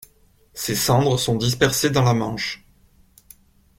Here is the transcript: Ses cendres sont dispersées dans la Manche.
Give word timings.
Ses 0.55 0.73
cendres 0.73 1.19
sont 1.19 1.35
dispersées 1.35 1.91
dans 1.91 2.01
la 2.01 2.15
Manche. 2.15 2.65